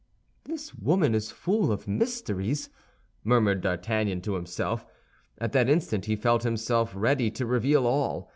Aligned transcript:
"This 0.45 0.73
woman 0.73 1.13
is 1.13 1.29
full 1.29 1.71
of 1.71 1.87
mysteries," 1.87 2.71
murmured 3.23 3.61
D'Artagnan 3.61 4.21
to 4.21 4.33
himself. 4.33 4.83
At 5.37 5.51
that 5.51 5.69
instant 5.69 6.05
he 6.05 6.15
felt 6.15 6.41
himself 6.41 6.91
ready 6.95 7.29
to 7.29 7.45
reveal 7.45 7.85
all. 7.85 8.27